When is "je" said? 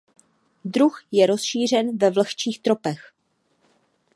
1.11-1.25